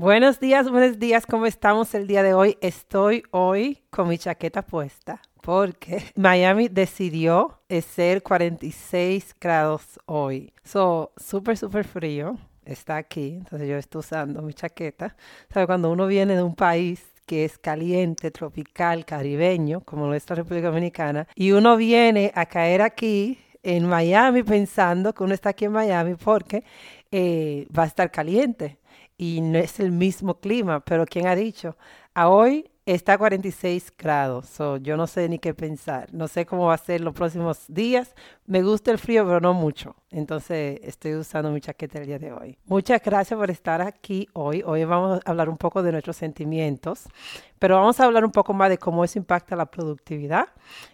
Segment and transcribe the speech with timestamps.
[0.00, 2.56] Buenos días, buenos días, ¿cómo estamos el día de hoy?
[2.60, 10.52] Estoy hoy con mi chaqueta puesta porque Miami decidió ser 46 grados hoy.
[10.62, 12.38] So, súper, súper frío.
[12.64, 15.16] Está aquí, entonces yo estoy usando mi chaqueta.
[15.52, 15.66] ¿Sabe?
[15.66, 21.26] Cuando uno viene de un país que es caliente, tropical, caribeño, como nuestra República Dominicana,
[21.34, 26.14] y uno viene a caer aquí en Miami pensando que uno está aquí en Miami
[26.14, 26.62] porque
[27.10, 28.78] eh, va a estar caliente
[29.18, 31.76] y no es el mismo clima, pero ¿quién ha dicho?
[32.14, 36.46] A hoy está a 46 grados, so yo no sé ni qué pensar, no sé
[36.46, 38.14] cómo va a ser los próximos días.
[38.46, 42.32] Me gusta el frío, pero no mucho, entonces estoy usando mi chaqueta el día de
[42.32, 42.56] hoy.
[42.64, 44.62] Muchas gracias por estar aquí hoy.
[44.64, 47.08] Hoy vamos a hablar un poco de nuestros sentimientos,
[47.58, 50.46] pero vamos a hablar un poco más de cómo eso impacta la productividad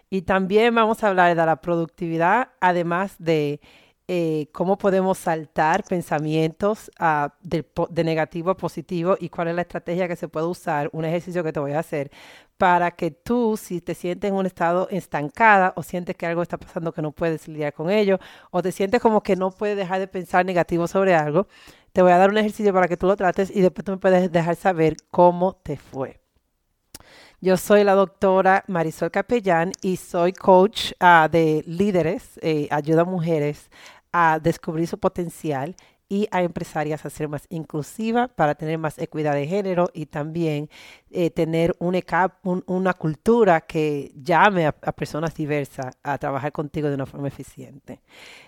[0.09, 3.61] y también vamos a hablar de la productividad, además de
[4.07, 10.07] eh, cómo podemos saltar pensamientos uh, de, negativo a positivo y cuál es la estrategia
[10.07, 12.11] que se puede usar, un ejercicio que te voy a hacer
[12.59, 16.59] para que tú, si te sientes en un estado estancada o sientes que algo está
[16.59, 18.19] pasando que no puedes lidiar con ello
[18.51, 21.47] o te sientes como que no puedes dejar de pensar negativo sobre algo,
[21.93, 23.98] te voy a dar un ejercicio para que tú lo trates y después tú me
[23.98, 26.21] puedes dejar saber cómo te fue.
[27.45, 33.05] Yo soy la doctora Marisol Capellán y soy coach uh, de líderes, eh, ayuda a
[33.05, 33.69] mujeres
[34.17, 35.75] a descubrir su potencial
[36.09, 40.71] y a empresarias a ser más inclusivas para tener más equidad de género y también
[41.11, 42.01] eh, tener un
[42.45, 48.01] un, una cultura que llame a, personas diversas a trabajar contigo de una forma eficiente.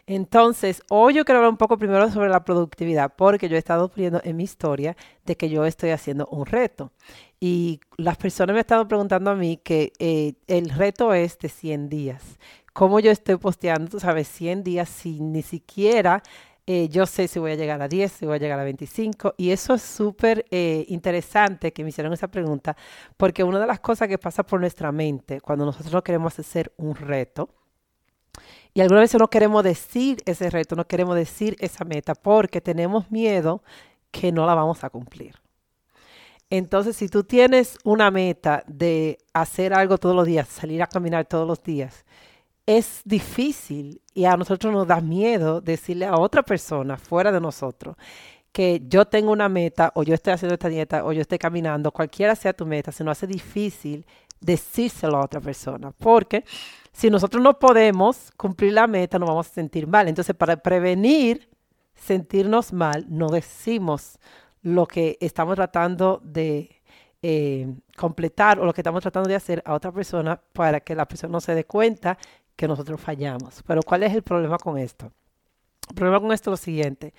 [0.06, 3.90] Entonces, hoy yo quiero hablar un poco primero sobre la productividad porque yo he estado
[3.96, 6.92] viendo en mi historia de que yo estoy haciendo un reto.
[7.40, 11.48] Y las personas me han estado preguntando a mí que eh, el reto es de
[11.48, 12.38] 100 días
[12.76, 16.22] cómo yo estoy posteando, tú sabes, 100 días sin ni siquiera
[16.68, 19.34] eh, yo sé si voy a llegar a 10, si voy a llegar a 25.
[19.36, 22.76] Y eso es súper eh, interesante que me hicieron esa pregunta,
[23.16, 26.72] porque una de las cosas que pasa por nuestra mente cuando nosotros no queremos hacer
[26.76, 27.50] un reto,
[28.74, 33.10] y algunas veces no queremos decir ese reto, no queremos decir esa meta, porque tenemos
[33.10, 33.62] miedo
[34.10, 35.36] que no la vamos a cumplir.
[36.50, 41.26] Entonces, si tú tienes una meta de hacer algo todos los días, salir a caminar
[41.26, 42.04] todos los días,
[42.66, 47.96] es difícil y a nosotros nos da miedo decirle a otra persona fuera de nosotros
[48.52, 51.92] que yo tengo una meta o yo estoy haciendo esta dieta o yo estoy caminando,
[51.92, 54.06] cualquiera sea tu meta, se nos hace difícil
[54.40, 56.42] decírselo a otra persona, porque
[56.90, 60.08] si nosotros no podemos cumplir la meta, nos vamos a sentir mal.
[60.08, 61.50] Entonces, para prevenir
[61.94, 64.18] sentirnos mal, no decimos
[64.62, 66.82] lo que estamos tratando de
[67.20, 71.06] eh, completar o lo que estamos tratando de hacer a otra persona para que la
[71.06, 72.16] persona no se dé cuenta
[72.56, 73.62] que nosotros fallamos.
[73.66, 75.12] Pero ¿cuál es el problema con esto?
[75.88, 77.14] El problema con esto es lo siguiente.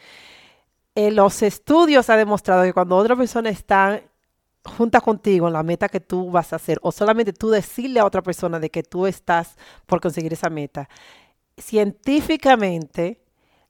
[0.96, 4.02] En los estudios ha demostrado que cuando otra persona está
[4.66, 8.06] junta contigo en la meta que tú vas a hacer, o solamente tú decirle a
[8.06, 9.56] otra persona de que tú estás
[9.86, 10.90] por conseguir esa meta,
[11.58, 13.22] científicamente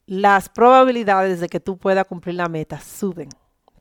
[0.05, 3.29] las probabilidades de que tú puedas cumplir la meta suben.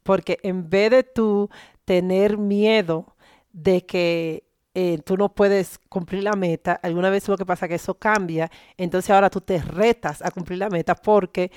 [0.02, 1.48] Porque en vez de tú
[1.84, 3.16] tener miedo
[3.52, 4.44] de que
[4.78, 7.94] eh, tú no puedes cumplir la meta, alguna vez lo que pasa es que eso
[7.94, 11.50] cambia, entonces ahora tú te retas a cumplir la meta porque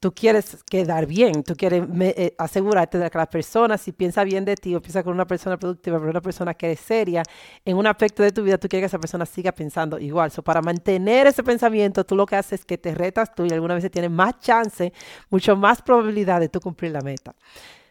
[0.00, 4.44] tú quieres quedar bien, tú quieres eh, asegurarte de que la persona, si piensa bien
[4.44, 7.22] de ti o piensa con una persona productiva, pero una persona que es seria,
[7.64, 10.32] en un aspecto de tu vida, tú quieres que esa persona siga pensando igual.
[10.32, 13.52] So, para mantener ese pensamiento, tú lo que haces es que te retas tú y
[13.52, 14.92] alguna vez tienes más chance,
[15.30, 17.36] mucho más probabilidad de tú cumplir la meta.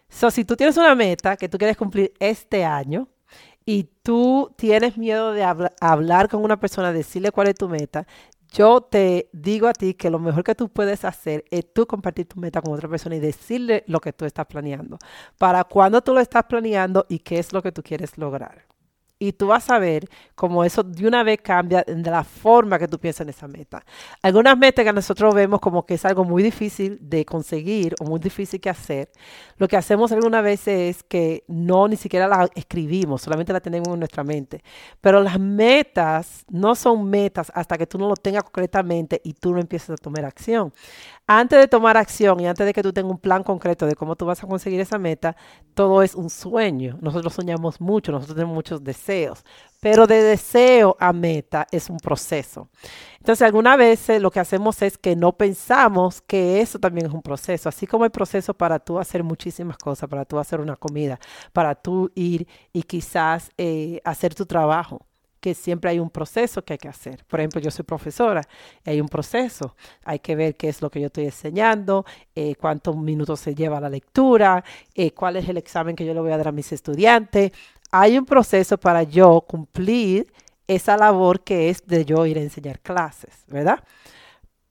[0.09, 3.07] So, si tú tienes una meta que tú quieres cumplir este año,
[3.66, 5.44] y tú tienes miedo de
[5.81, 8.06] hablar con una persona, decirle cuál es tu meta,
[8.51, 12.28] yo te digo a ti que lo mejor que tú puedes hacer es tú compartir
[12.28, 15.00] tu meta con otra persona y decirle lo que tú estás planeando,
[15.40, 18.72] para cuándo tú lo estás planeando y qué es lo que tú quieres lograr.
[19.23, 22.89] Y tú vas a ver cómo eso de una vez cambia de la forma que
[22.89, 23.81] tú piensas en esa meta.
[24.22, 28.19] Algunas metas que nosotros vemos como que es algo muy difícil de conseguir o muy
[28.19, 29.09] difícil que hacer,
[29.56, 33.88] lo que hacemos algunas veces es que no ni siquiera las escribimos, solamente las tenemos
[33.94, 34.62] en nuestra mente.
[35.00, 39.53] Pero las metas no son metas hasta que tú no lo tengas concretamente y tú
[39.53, 40.74] no empieces a tomar acción.
[41.25, 44.17] Antes de tomar acción y antes de que tú tengas un plan concreto de cómo
[44.17, 45.37] tú vas a conseguir esa meta,
[45.73, 46.97] todo es un sueño.
[47.01, 49.45] Nosotros soñamos mucho, nosotros tenemos muchos deseos,
[49.79, 52.67] pero de deseo a meta es un proceso.
[53.19, 57.21] Entonces, algunas veces lo que hacemos es que no pensamos que eso también es un
[57.21, 61.19] proceso, así como el proceso para tú hacer muchísimas cosas, para tú hacer una comida,
[61.53, 65.05] para tú ir y quizás eh, hacer tu trabajo
[65.44, 67.25] que siempre hay un proceso que hay que hacer.
[67.25, 68.42] Por ejemplo, yo soy profesora,
[68.86, 69.75] hay un proceso.
[70.06, 73.81] Hay que ver qué es lo que yo estoy enseñando, eh, cuántos minutos se lleva
[73.81, 74.63] la lectura,
[74.95, 77.51] eh, cuál es el examen que yo le voy a dar a mis estudiantes.
[77.92, 80.31] Hay un proceso para yo cumplir
[80.66, 83.84] esa labor que es de yo ir a enseñar clases, ¿verdad?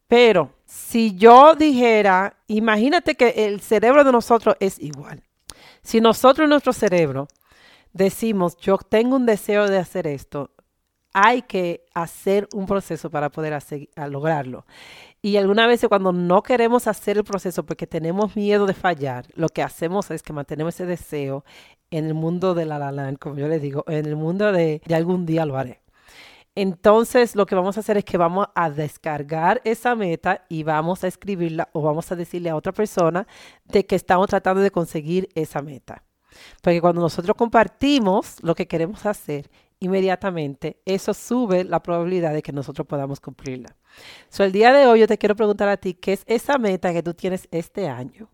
[0.09, 5.23] Pero si yo dijera, imagínate que el cerebro de nosotros es igual.
[5.83, 7.29] Si nosotros nuestro cerebro
[7.93, 10.51] decimos, yo tengo un deseo de hacer esto,
[11.13, 13.59] hay que hacer un proceso para poder
[14.09, 14.65] lograrlo.
[15.21, 19.49] Y algunas veces cuando no queremos hacer el proceso porque tenemos miedo de fallar, lo
[19.49, 21.45] que hacemos es que mantenemos ese deseo
[21.91, 24.95] en el mundo de la la como yo le digo, en el mundo de, de
[24.95, 25.83] algún día lo haré.
[26.55, 31.03] Entonces, lo que vamos a hacer es que vamos a descargar esa meta y vamos
[31.03, 33.27] a escribirla o vamos a decirle a otra persona
[33.65, 36.03] de que estamos tratando de conseguir esa meta.
[36.61, 39.51] Porque cuando nosotros compartimos lo que queremos hacer,
[39.83, 43.77] inmediatamente eso sube la probabilidad de que nosotros podamos cumplirla.
[44.29, 46.93] So, el día de hoy yo te quiero preguntar a ti, ¿qué es esa meta
[46.93, 48.29] que tú tienes este año?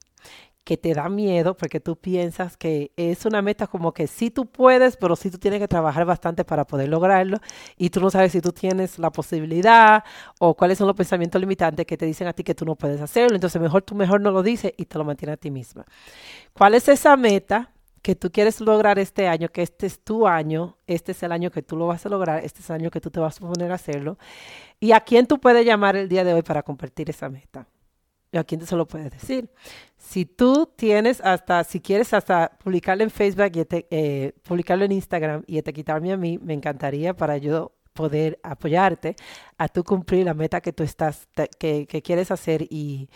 [0.68, 4.44] que te da miedo porque tú piensas que es una meta como que sí tú
[4.44, 7.38] puedes, pero sí tú tienes que trabajar bastante para poder lograrlo
[7.78, 10.04] y tú no sabes si tú tienes la posibilidad
[10.38, 13.00] o cuáles son los pensamientos limitantes que te dicen a ti que tú no puedes
[13.00, 13.34] hacerlo.
[13.34, 15.86] Entonces mejor tú mejor no lo dices y te lo mantienes a ti misma.
[16.52, 17.72] ¿Cuál es esa meta
[18.02, 21.50] que tú quieres lograr este año, que este es tu año, este es el año
[21.50, 23.40] que tú lo vas a lograr, este es el año que tú te vas a
[23.40, 24.18] poner a hacerlo?
[24.80, 27.66] ¿Y a quién tú puedes llamar el día de hoy para compartir esa meta?
[28.32, 29.50] ¿A quién te se lo puedes decir?
[29.96, 35.42] Si tú tienes hasta, si quieres hasta publicarlo en Facebook y eh, publicarlo en Instagram
[35.46, 39.16] y te quitarme a mí, me encantaría para yo poder apoyarte
[39.56, 41.26] a tú cumplir la meta que tú estás,
[41.58, 43.08] que, quieres hacer y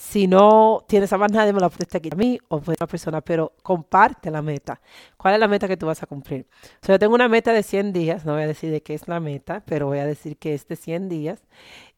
[0.00, 2.86] si no tienes a más nadie, me la puedes aquí a mí o a otra
[2.86, 4.80] persona, pero comparte la meta.
[5.18, 6.46] ¿Cuál es la meta que tú vas a cumplir?
[6.82, 8.94] O sea, yo tengo una meta de 100 días, no voy a decir de qué
[8.94, 11.42] es la meta, pero voy a decir que es de 100 días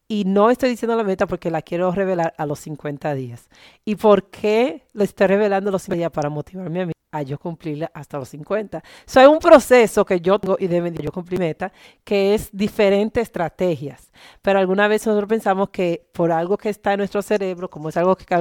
[0.08, 3.48] y no estoy diciendo la meta porque la quiero revelar a los 50 días.
[3.84, 6.10] ¿Y por qué lo estoy revelando a los 50 días?
[6.10, 8.82] Para motivarme a mí a yo cumplirla hasta los 50.
[9.06, 11.70] So, hay un proceso que yo tengo y deben yo cumplir meta,
[12.02, 14.10] que es diferentes estrategias.
[14.40, 17.96] Pero alguna vez nosotros pensamos que por algo que está en nuestro cerebro, como es
[17.96, 18.34] algo que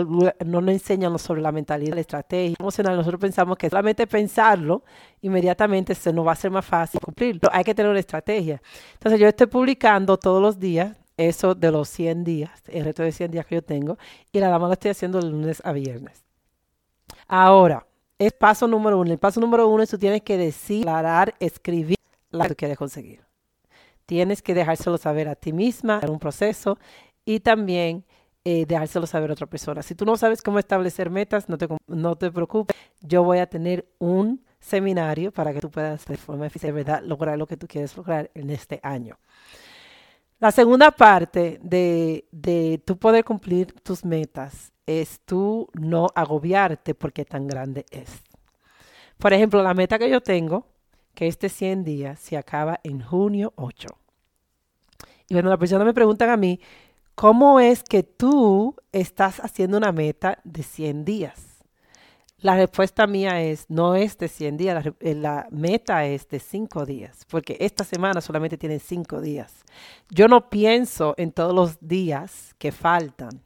[0.45, 4.83] no nos enseñan sobre la mentalidad, la estrategia emocional, nosotros pensamos que solamente pensarlo,
[5.21, 7.49] inmediatamente se nos va a hacer más fácil cumplirlo.
[7.51, 8.61] Hay que tener una estrategia.
[8.93, 13.11] Entonces yo estoy publicando todos los días eso de los 100 días, el reto de
[13.11, 13.97] 100 días que yo tengo,
[14.31, 16.23] y la dama lo estoy haciendo de lunes a viernes.
[17.27, 17.85] Ahora,
[18.25, 19.11] es paso número uno.
[19.11, 21.97] El paso número uno es tú tienes que declarar, escribir
[22.29, 23.21] lo que tú quieres conseguir.
[24.05, 26.77] Tienes que dejárselo saber a ti misma, en un proceso,
[27.25, 28.05] y también
[28.45, 29.81] eh, dejárselo saber a otra persona.
[29.81, 32.77] Si tú no sabes cómo establecer metas, no te, no te preocupes.
[32.99, 37.01] Yo voy a tener un seminario para que tú puedas de forma eficiente, ¿verdad?
[37.03, 39.17] lograr lo que tú quieres lograr en este año.
[40.37, 47.23] La segunda parte de, de tú poder cumplir tus metas es tú no agobiarte porque
[47.23, 48.21] tan grande es.
[49.17, 50.65] Por ejemplo, la meta que yo tengo,
[51.13, 53.87] que este 100 días, se acaba en junio 8.
[55.29, 56.59] Y cuando las personas me preguntan a mí,
[57.15, 61.51] ¿cómo es que tú estás haciendo una meta de 100 días?
[62.41, 66.87] La respuesta mía es, no es de 100 días, eh, la, meta es de 5
[66.87, 69.63] días, porque esta semana solamente tiene 5 días.
[70.09, 73.41] Yo no pienso en todos los días que faltan.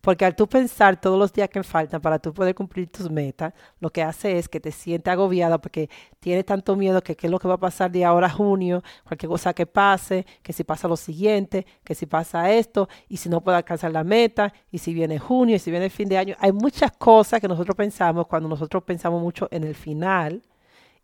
[0.00, 3.52] Porque al tú pensar todos los días que faltan para tú poder cumplir tus metas,
[3.78, 5.88] lo que hace es que te sientes agobiada porque
[6.18, 8.82] tienes tanto miedo que qué es lo que va a pasar de ahora a junio,
[9.04, 13.28] cualquier cosa que pase, que si pasa lo siguiente, que si pasa esto, y si
[13.28, 16.18] no puedo alcanzar la meta, y si viene junio, y si viene el fin de
[16.18, 16.36] año.
[16.40, 20.42] Hay muchas cosas que nosotros pensamos cuando nosotros pensamos mucho en el final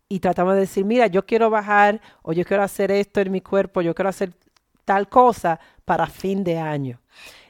[0.09, 3.41] y tratamos de decir, mira, yo quiero bajar o yo quiero hacer esto en mi
[3.41, 4.33] cuerpo, yo quiero hacer
[4.85, 6.99] tal cosa para fin de año.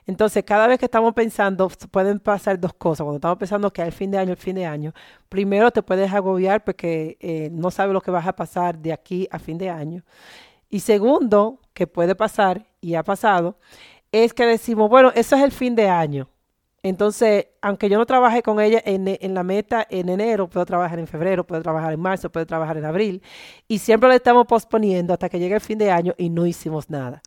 [0.08, 3.04] Entonces, cada vez que estamos pensando, pueden pasar dos cosas.
[3.04, 4.94] Cuando estamos pensando que al fin de año, el fin de año,
[5.28, 9.28] primero te puedes agobiar porque eh, no sabes lo que vas a pasar de aquí
[9.32, 10.04] a fin de año.
[10.70, 13.60] Y segundo, que puede pasar y ha pasado,
[14.12, 16.30] es que decimos, bueno, eso es el fin de año.
[16.84, 21.08] Entonces, aunque yo no trabaje con ella en, la meta en enero, puedo trabajar en
[21.08, 23.22] febrero, puedo trabajar en marzo, puedo trabajar en abril.
[23.68, 26.90] Y siempre lo estamos posponiendo hasta que llegue el fin de año y no hicimos
[26.90, 27.22] nada.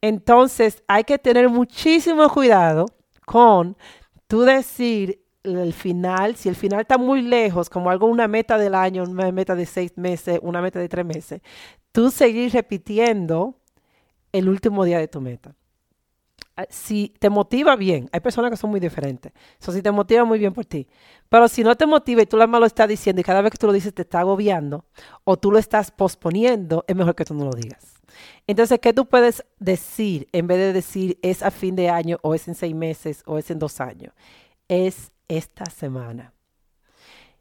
[0.00, 2.86] Entonces hay que tener muchísimo cuidado
[3.26, 3.76] con
[4.26, 8.74] tú decir el final, si el final está muy lejos, como algo, una meta del
[8.74, 11.40] año, una meta de seis meses, una meta de tres meses,
[11.92, 13.56] tú seguir repitiendo
[14.32, 15.54] el último día de tu meta.
[16.56, 19.32] Ah, si te motiva bien, hay personas que son muy diferentes.
[19.60, 20.88] Eso si te motiva muy bien por ti.
[21.28, 23.58] Pero si no te motiva y tú la lo estás diciendo y cada vez que
[23.58, 24.84] tú lo dices te está agobiando
[25.24, 27.97] o tú lo estás posponiendo, es mejor que tú no lo digas.
[28.46, 32.34] Entonces, ¿qué tú puedes decir en vez de decir es a fin de año o
[32.34, 34.12] es en seis meses o es en dos años?
[34.68, 36.32] Es esta semana.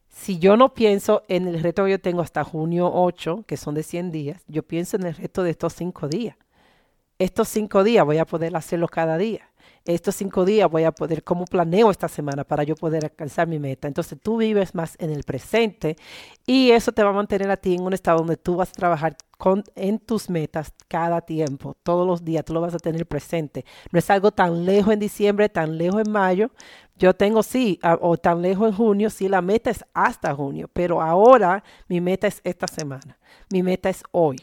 [0.07, 3.75] Si yo no pienso en el reto que yo tengo hasta junio 8, que son
[3.75, 6.36] de 100 días, yo pienso en el reto de estos cinco días
[7.19, 9.50] estos cinco días voy a poder hacerlo cada día.
[9.86, 13.57] Estos cinco días voy a poder, ¿cómo planeo esta semana para yo poder alcanzar mi
[13.57, 13.88] meta?
[13.88, 15.96] Entonces tú vives más en el presente
[16.46, 18.74] y eso te va a mantener a ti en un estado donde tú vas a
[18.74, 23.06] trabajar con, en tus metas cada tiempo, todos los días, tú lo vas a tener
[23.06, 23.65] presente.
[23.91, 26.51] No es algo tan lejos en diciembre, tan lejos en mayo.
[26.98, 31.01] Yo tengo sí, o tan lejos en junio, sí, la meta es hasta junio, pero
[31.01, 33.20] ahora mi meta es esta semana,
[33.51, 34.38] mi meta es hoy.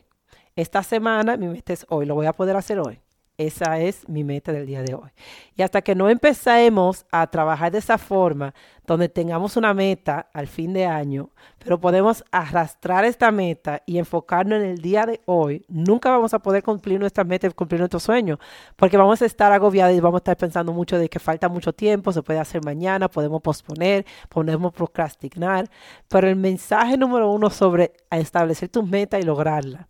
[0.54, 3.00] Esta semana mi meta es hoy, lo voy a poder hacer hoy.
[3.36, 5.10] Esa es mi meta del día de hoy.
[5.56, 8.54] Y hasta que no empecemos a trabajar de esa forma,
[8.86, 14.60] donde tengamos una meta al fin de año, pero podemos arrastrar esta meta y enfocarnos
[14.60, 17.98] en el día de hoy, nunca vamos a poder cumplir nuestra meta y cumplir nuestro
[17.98, 18.38] sueño,
[18.76, 21.72] porque vamos a estar agobiados y vamos a estar pensando mucho de que falta mucho
[21.72, 25.68] tiempo, se puede hacer mañana, podemos posponer, podemos procrastinar.
[26.08, 29.88] Pero el mensaje número uno sobre establecer tus metas y lograrla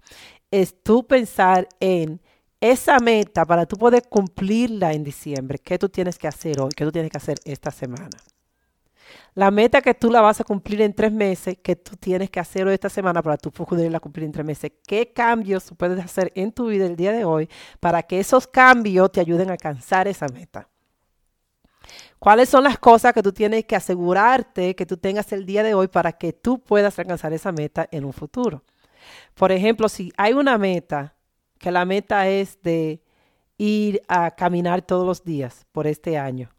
[0.50, 2.20] es tú pensar en
[2.70, 5.58] esa meta para tú poder cumplirla en diciembre.
[5.58, 6.70] ¿Qué tú tienes que hacer hoy?
[6.74, 8.08] ¿Qué tú tienes que hacer esta semana?
[9.34, 12.40] La meta que tú la vas a cumplir en tres meses, que tú tienes que
[12.40, 14.72] hacer hoy esta semana para tú poderla cumplir en tres meses.
[14.86, 19.12] ¿Qué cambios puedes hacer en tu vida el día de hoy para que esos cambios
[19.12, 20.68] te ayuden a alcanzar esa meta?
[22.18, 25.74] ¿Cuáles son las cosas que tú tienes que asegurarte que tú tengas el día de
[25.74, 28.62] hoy para que tú puedas alcanzar esa meta en un futuro?
[29.34, 31.14] Por ejemplo, si hay una meta,
[31.64, 33.02] que la meta es de
[33.56, 36.50] ir a caminar todos los días por este año.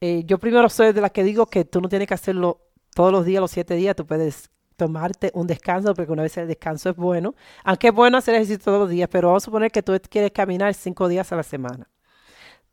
[0.00, 2.60] Eh, yo primero soy de la que digo que tú no tienes que hacerlo
[2.92, 6.48] todos los días, los siete días, tú puedes tomarte un descanso, porque una vez el
[6.48, 9.70] descanso es bueno, aunque es bueno hacer ejercicio todos los días, pero vamos a suponer
[9.70, 11.88] que tú quieres caminar cinco días a la semana,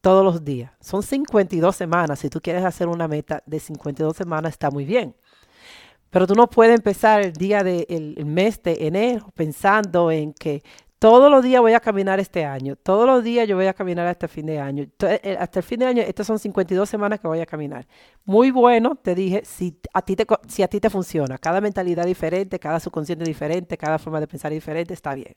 [0.01, 0.71] todos los días.
[0.79, 5.15] Son 52 semanas, si tú quieres hacer una meta de 52 semanas está muy bien.
[6.13, 10.63] Pero tú no puedes empezar el día del mes de enero pensando en que
[11.03, 14.07] todos los días voy a caminar este año, todos los días yo voy a caminar
[14.07, 14.87] hasta el fin de año.
[15.01, 17.85] Eh, hasta el fin de año, estas son 52 semanas que voy a caminar.
[18.23, 22.05] Muy bueno, te dije, si a ti te, si a ti te funciona, cada mentalidad
[22.05, 25.35] diferente, cada subconsciente diferente, cada forma de pensar diferente, está bien.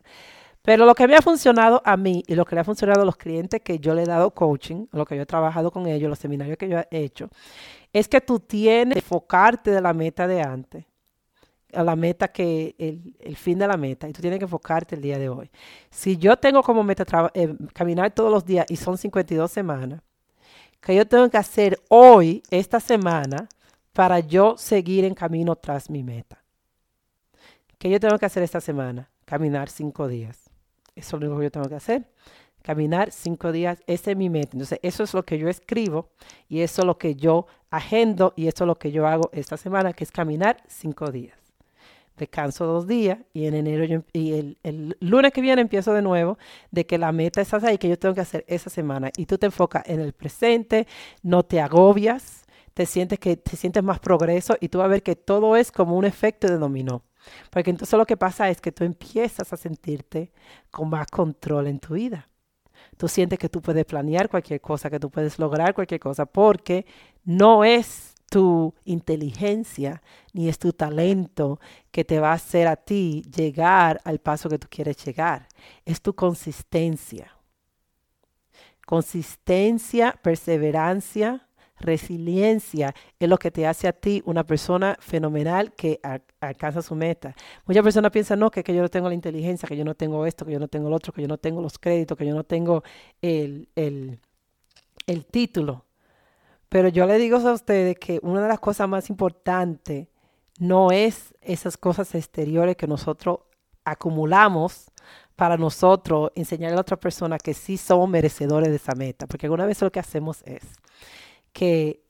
[0.63, 3.05] Pero lo que me ha funcionado a mí y lo que le ha funcionado a
[3.05, 6.09] los clientes que yo le he dado coaching, lo que yo he trabajado con ellos,
[6.09, 7.29] los seminarios que yo he hecho,
[7.93, 10.85] es que tú tienes que enfocarte de la meta de antes,
[11.76, 15.02] a la meta que, el, fin de la meta, y tú tienes que enfocarte el
[15.02, 15.50] día de hoy.
[15.90, 17.04] Si yo tengo como meta
[17.35, 20.02] eh, caminar todos los días y son 52 semanas,
[20.80, 23.49] que yo tengo que hacer hoy, esta semana,
[23.92, 26.42] para yo seguir en camino tras mi meta.
[27.78, 29.11] ¿Qué yo tengo que hacer esta semana?
[29.25, 30.50] Caminar cinco días.
[30.95, 32.09] Eso es lo único que yo tengo que hacer.
[32.62, 34.50] Caminar cinco días, ese es mi meta.
[34.52, 36.11] Entonces, eso es lo que yo escribo
[36.49, 39.56] y eso es lo que yo agendo y eso es lo que yo hago esta
[39.56, 41.46] semana, que es caminar cinco días.
[42.17, 46.39] Descanso dos días y en enero yo, y el, lunes que viene empiezo de nuevo
[46.71, 49.37] de que la meta es ahí que yo tengo que hacer esa semana y tú
[49.37, 50.87] te enfocas en el presente,
[51.23, 55.03] no te agobias, te sientes que te sientes más progreso y tú vas a ver
[55.03, 57.05] que todo es como un efecto de dominó.
[57.51, 60.33] Porque entonces lo que pasa es que tú empiezas a sentirte
[60.71, 62.29] con más control en tu vida.
[62.97, 66.87] Tú sientes que tú puedes planear cualquier cosa, que tú puedes lograr cualquier cosa, porque
[67.25, 70.02] no es tu inteligencia
[70.33, 74.59] ni es tu talento que te va a hacer a ti llegar al paso que
[74.59, 75.49] tú quieres llegar.
[75.85, 77.33] Es tu consistencia.
[78.85, 86.00] Consistencia, perseverancia, resiliencia es lo que te hace a ti una persona fenomenal que
[86.40, 87.35] alcanza su meta.
[87.66, 90.26] Muchas personas piensan, no, que, que, yo no tengo la inteligencia, que yo no tengo
[90.26, 92.35] esto, que yo no tengo lo otro, que yo no tengo los créditos, que yo
[92.35, 92.83] no tengo
[93.21, 94.21] el, el,
[95.06, 95.86] el título.
[96.69, 100.09] Pero yo le digo a ustedes que una de las cosas más importantes
[100.59, 103.41] no es esas cosas exteriores que nosotros
[103.85, 104.91] acumulamos
[105.37, 109.27] para nosotros enseñarle a otra persona que sí somos merecedores de esa meta.
[109.27, 110.63] Porque alguna vez lo que hacemos es
[111.53, 112.03] que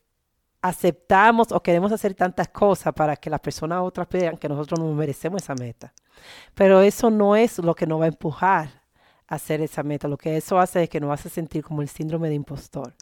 [0.63, 4.93] aceptamos o queremos hacer tantas cosas para que las personas otras vean que nosotros no
[4.93, 5.93] merecemos esa meta.
[6.55, 8.86] Pero eso no es lo que nos va a empujar
[9.29, 10.09] hacer esa meta.
[10.09, 12.95] Lo que eso hace es que nos hace sentir como el síndrome de impostor.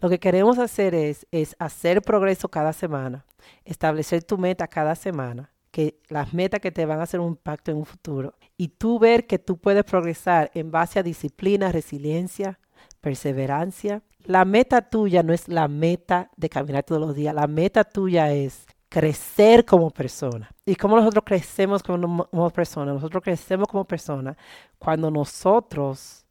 [0.00, 3.24] Lo que queremos hacer es, es hacer progreso cada semana,
[3.64, 7.70] establecer tu meta cada semana, que las metas que te van a hacer un impacto
[7.70, 12.60] en un futuro y tú ver que tú puedes progresar en base a disciplina, resiliencia,
[13.00, 14.02] perseverancia.
[14.24, 18.32] La meta tuya no es la meta de caminar todos los días, la meta tuya
[18.32, 20.50] es crecer como persona.
[20.64, 22.92] ¿Y cómo nosotros crecemos como, como persona?
[22.92, 24.36] Nosotros crecemos como persona
[24.78, 26.24] cuando nosotros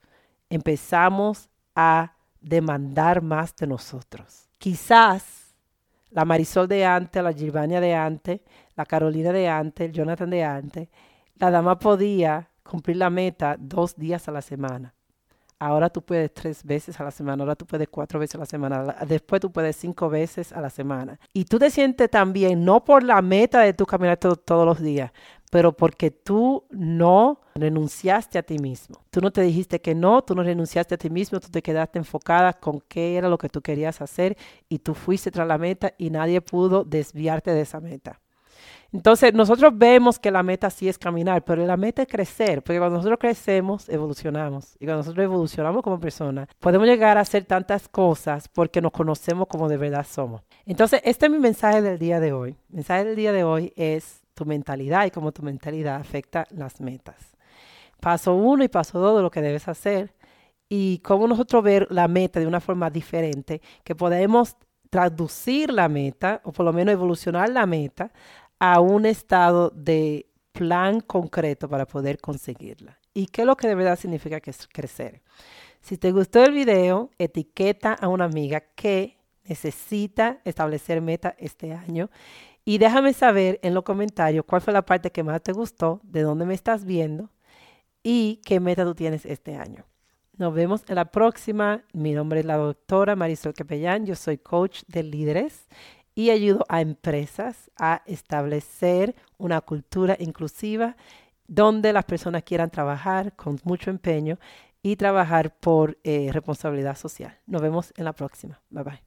[0.50, 4.50] empezamos a demandar más de nosotros.
[4.58, 5.56] Quizás
[6.12, 8.42] la Marisol de antes, la Gilvania de antes,
[8.76, 10.90] la Carolina de antes, el Jonathan de antes,
[11.36, 14.94] la dama podía cumplir la meta dos días a la semana.
[15.66, 18.46] Ahora tú puedes tres veces a la semana, ahora tú puedes cuatro veces a la
[18.46, 21.18] semana, después tú puedes cinco veces a la semana.
[21.32, 25.14] Y tú te sientes también, no por la meta de tu caminar todos los días,
[25.50, 29.06] pero porque tú no renunciaste a ti mismo.
[29.10, 31.98] Tú no te dijiste que no, tú no renunciaste a ti mismo, tú te quedaste
[31.98, 34.36] enfocada con qué era lo que tú querías hacer
[34.68, 38.20] y tú fuiste tras la meta y nadie pudo desviarte de esa meta.
[38.94, 42.78] Entonces, nosotros vemos que la meta sí es caminar, pero la meta es crecer, porque
[42.78, 44.76] cuando nosotros crecemos, evolucionamos.
[44.76, 49.48] Y cuando nosotros evolucionamos como personas, podemos llegar a hacer tantas cosas porque nos conocemos
[49.48, 50.44] como de verdad somos.
[50.68, 52.52] Entonces, este es mi mensaje del día de hoy.
[52.70, 56.80] El mensaje del día de hoy es tu mentalidad y cómo tu mentalidad afecta las
[56.80, 57.36] metas.
[58.00, 60.14] Paso uno y paso dos de lo que debes hacer
[60.70, 64.56] y cómo nosotros ver la meta de una forma diferente, que podemos
[64.94, 68.12] traducir la meta o por lo menos evolucionar la meta
[68.60, 73.00] a un estado de plan concreto para poder conseguirla.
[73.14, 75.22] ¿Y qué es lo que de verdad significa que es crecer?
[75.82, 82.10] Si te gustó el video, etiqueta a una amiga que necesita establecer meta este año
[82.66, 86.22] y déjame saber en los comentarios cuál fue la parte que más te gustó, de
[86.22, 87.30] dónde me estás viendo
[88.02, 89.86] y qué meta tú tienes este año.
[90.38, 91.84] Nos vemos en la próxima.
[91.94, 94.06] Mi nombre es la doctora Marisol Capellán.
[94.06, 95.68] Yo soy coach de líderes
[96.16, 100.96] y ayudo a empresas a establecer una cultura inclusiva
[101.48, 104.40] donde las personas quieran trabajar con mucho empeño
[104.82, 107.38] y trabajar por eh, responsabilidad social.
[107.48, 108.62] Nos vemos en la próxima.
[108.70, 109.04] Bye bye.